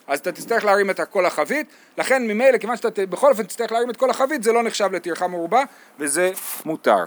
[0.08, 3.90] אז אתה תצטרך להרים את כל החבית, לכן ממילא, כיוון שאתה בכל אופן תצטרך להרים
[3.90, 5.64] את כל החבית, זה לא נחשב לטרחה מרובה,
[6.00, 6.32] וזה
[6.66, 7.04] מותר.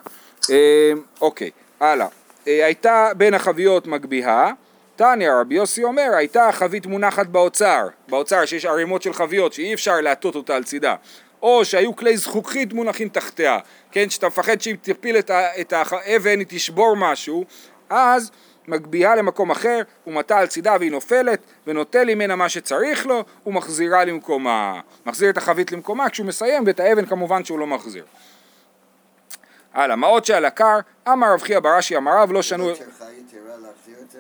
[0.51, 2.07] אה, אוקיי, הלאה.
[2.49, 4.53] אה, הייתה בין החביות מגביהה,
[4.97, 10.01] תניא רבי יוסי אומר הייתה החבית מונחת באוצר, באוצר שיש ערימות של חביות שאי אפשר
[10.01, 10.95] להטות אותה על צידה,
[11.43, 13.59] או שהיו כלי זכוכית מונחים תחתיה,
[13.91, 15.17] כן, שאתה מפחד שאם תפיל
[15.61, 17.45] את האבן היא תשבור משהו,
[17.91, 18.31] אז
[18.69, 24.05] מגביהה למקום אחר, הוא מטה על צידה והיא נופלת, ונוטל ממנה מה שצריך לו, ומחזירה
[24.05, 24.81] למקומה.
[25.07, 28.05] מחזיר את החבית למקומה כשהוא מסיים, ואת האבן כמובן שהוא לא מחזיר.
[29.75, 30.79] הלאה, מעות שעל הקר,
[31.09, 32.69] אמר רב חייא בראשי אמר רב לא שנו...
[32.69, 34.17] זאת שלך יתרה להחזיר את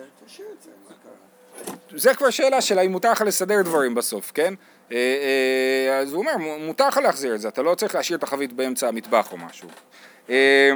[1.96, 2.14] זה?
[2.14, 4.54] כבר שאלה של האם מותר לך לסדר דברים בסוף, כן?
[4.92, 8.22] אה, אה, אז הוא אומר, מותר לך להחזיר את זה, אתה לא צריך להשאיר את
[8.22, 9.68] החבית באמצע המטבח או משהו.
[10.30, 10.72] אה,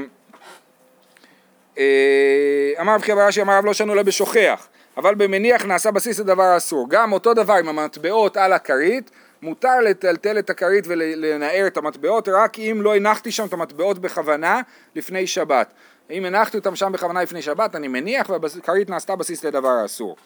[2.81, 6.43] אמר רב חייא בראשי אמר רב לא שנו לה בשוכח, אבל במניח נעשה בסיס לדבר
[6.43, 6.87] האסור.
[6.91, 9.11] גם אותו דבר עם המטבעות על הכרית,
[9.43, 14.61] מותר לטלטל את הכרית ולנער את המטבעות רק אם לא הנחתי שם את המטבעות בכוונה
[14.95, 15.73] לפני שבת.
[16.11, 20.17] אם הנחתי אותם שם בכוונה לפני שבת, אני מניח והכרית נעשתה בסיס לדבר האסור.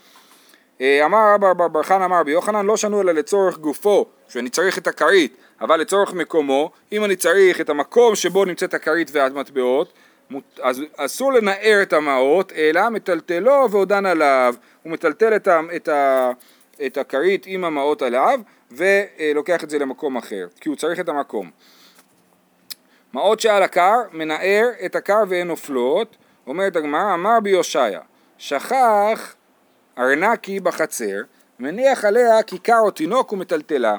[0.80, 4.48] אה, אמר רבא בר בר חנא אמר רבי יוחנן לא שנו אלא לצורך גופו שאני
[4.50, 9.92] צריך את הכרית אבל לצורך מקומו אם אני צריך את המקום שבו נמצאת הכרית והמטבעות
[10.62, 15.88] אז אסור לנער את המעות אלא מטלטלו ועודן עליו הוא מטלטל את, ה, את,
[16.86, 18.40] את הכרית עם המעות עליו
[18.70, 21.50] ולוקח את זה למקום אחר כי הוא צריך את המקום.
[23.12, 26.16] מעות שעל הכר מנער את הכר ואין נופלות
[26.46, 28.00] אומרת הגמרא אמר בי הושעיה
[30.00, 31.20] שכח ארנקי בחצר,
[31.58, 33.96] מניח עליה כיכר או תינוק ומטלטלה.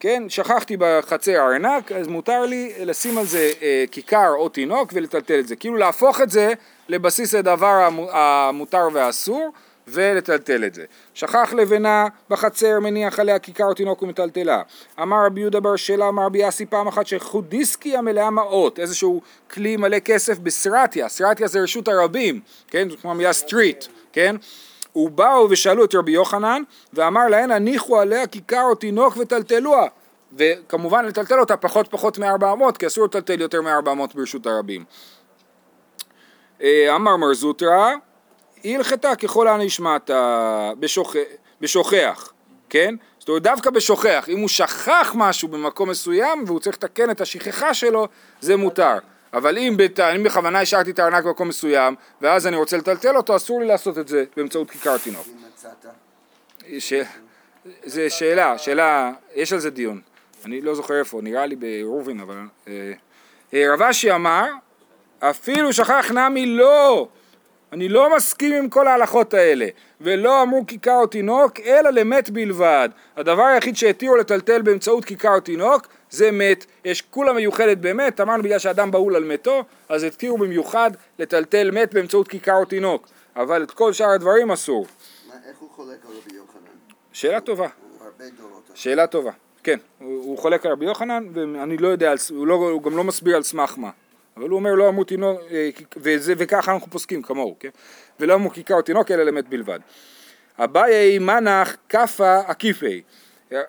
[0.00, 5.38] כן, שכחתי בחצר ארנק, אז מותר לי לשים על זה אה, כיכר או תינוק ולטלטל
[5.38, 5.56] את זה.
[5.56, 6.52] כאילו להפוך את זה
[6.88, 9.52] לבסיס הדבר המו- המותר והאסור
[9.88, 10.84] ולטלטל את זה.
[11.14, 14.62] שכח לבנה בחצר, מניח עליה כיכר או תינוק ומטלטלה.
[15.02, 19.76] אמר רבי יהודה בר שלה, אמר רבי יאסי פעם אחת שחודיסקיה מלאה מעות, איזשהו כלי
[19.76, 24.36] מלא כסף בסרטיה, סרטיה זה רשות הרבים, כן, זאת כמו המילה סטריט, כן?
[24.96, 29.86] ובאו ושאלו את רבי יוחנן, ואמר להן הניחו עליה כיכר או תינוק וטלטלוה.
[30.32, 34.84] וכמובן לטלטל אותה פחות פחות מ-400, כי אסור לטלטל יותר מ-400 ברשות הרבים.
[36.62, 37.90] אה, אמר מר זוטרא,
[38.64, 40.10] הלכתה ככל הנשמעת
[40.78, 41.16] בשוכ...
[41.60, 42.32] בשוכח,
[42.68, 42.94] כן?
[43.18, 47.74] זאת אומרת דווקא בשוכח, אם הוא שכח משהו במקום מסוים והוא צריך לתקן את השכחה
[47.74, 48.08] שלו,
[48.40, 48.98] זה מותר.
[49.32, 50.00] אבל אם, בת...
[50.00, 53.98] אם בכוונה השארתי את הארנק במקום מסוים ואז אני רוצה לטלטל אותו, אסור לי לעשות
[53.98, 55.26] את זה באמצעות כיכר תינוק.
[56.78, 56.92] ש...
[57.84, 60.00] זה שאלה, שאלה, יש על זה דיון.
[60.44, 62.34] אני לא זוכר איפה, נראה לי ברובין, אבל...
[62.68, 62.92] אה,
[63.54, 64.44] אה, רב אשי אמר,
[65.18, 67.08] אפילו שכח נמי לא,
[67.72, 69.66] אני לא מסכים עם כל ההלכות האלה,
[70.00, 72.88] ולא אמרו כיכר או תינוק, אלא למת בלבד.
[73.16, 76.66] הדבר היחיד שהתירו לטלטל באמצעות כיכר או תינוק, זה מת.
[76.84, 81.94] יש כולה מיוחדת במת, אמרנו בגלל שאדם בהול על מתו, אז התירו במיוחד לטלטל מת
[81.94, 83.08] באמצעות כיכר או תינוק.
[83.36, 84.86] אבל את כל שאר הדברים אסור.
[85.28, 86.60] מה- איך הוא חולק על רבי יוחנן?
[87.12, 87.68] שאלה טובה.
[88.74, 89.30] שאלה טובה,
[89.62, 93.04] כן, הוא, הוא חולק על רבי יוחנן ואני לא יודע, הוא, לא, הוא גם לא
[93.04, 93.90] מסביר על סמך מה,
[94.36, 97.68] אבל הוא אומר לא אמרו תינוק, אה, וזה, וככה אנחנו פוסקים כמוהו, כן?
[98.20, 99.78] ולא אמרו כיכר או תינוק אלא למת בלבד.
[100.58, 103.02] אביי מנח כאפה עקיפי,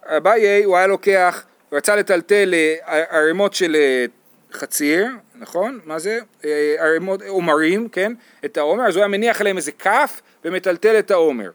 [0.05, 4.05] אביי הוא היה לוקח, הוא רצה לטלטל אה, ערימות של אה,
[4.53, 5.79] חציר, נכון?
[5.85, 6.19] מה זה?
[6.45, 8.13] אה, ערימות, עומרים, כן?
[8.45, 11.49] את העומר, אז הוא היה מניח עליהם איזה כף ומטלטל את העומר.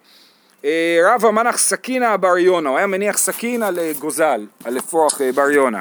[0.64, 5.20] אה, רבא מנח סכינה בר יונה, הוא היה מניח סכין על אה, גוזל, על אפרוח
[5.34, 5.80] בר יונה.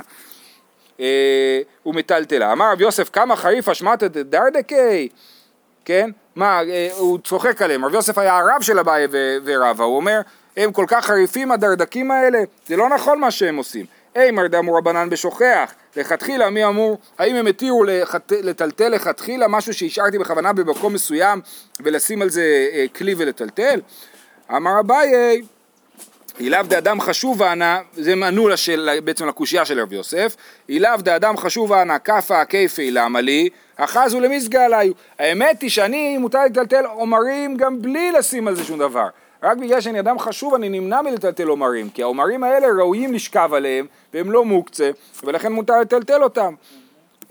[1.00, 2.52] אה, ומטלטלה.
[2.52, 5.10] אמר רב יוסף כמה חריף אשמתא דרדקי,
[5.86, 6.10] כן?
[6.36, 6.62] מה,
[6.98, 10.22] הוא צוחק עליהם, רב יוסף היה הרב של אביי ו- ורבא, הוא אומר
[10.58, 13.86] הם כל כך חריפים הדרדקים האלה, זה לא נכון מה שהם עושים.
[14.16, 18.32] אימר דאמרו רבנן בשוכח, לכתחילה מי אמור, האם הם התירו לחת...
[18.32, 21.42] לטלטל לכתחילה משהו שהשארתי בכוונה במקום מסוים
[21.80, 23.82] ולשים על זה אה, כלי ולטלטל?
[24.52, 25.42] אמר אביי,
[26.40, 28.14] אילאו דאדם חשוב אנא, זה
[28.50, 30.36] לשאל, בעצם לקושייה של רב יוסף,
[30.70, 34.94] אילאו דאדם חשוב אנא כפה הכיפי למה לי, אחזו למזגה עליי.
[35.20, 39.08] האמת היא שאני מותר לטלטל עומרים גם בלי לשים על זה שום דבר.
[39.44, 43.86] רק בגלל שאני אדם חשוב אני נמנע מלטלטל עומרים, כי העומרים האלה ראויים לשכב עליהם
[44.14, 44.92] והם לא מוקצה,
[45.24, 46.54] ולכן מותר לטלטל אותם.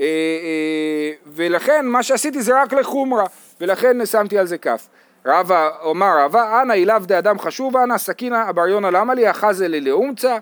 [0.00, 3.24] אה, אה, ולכן מה שעשיתי זה רק לחומרה,
[3.60, 4.88] ולכן שמתי על זה כף.
[5.26, 10.38] רבא, אומר רבא, אנא אילאו דאדם חשוב אנא, סכינא אבריונה למה לי, אחזה אה,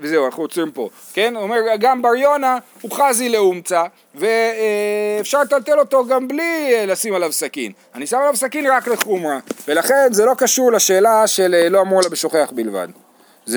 [0.00, 1.36] וזהו, אנחנו עוצרים פה, כן?
[1.36, 7.14] הוא אומר, גם בר יונה הוא חזי לאומצא, ואפשר לטלטל אותו גם בלי אה, לשים
[7.14, 7.72] עליו סכין.
[7.94, 9.38] אני שם עליו סכין רק לחומרה,
[9.68, 12.88] ולכן זה לא קשור לשאלה של אה, לא אמור לה בשוכח בלבד.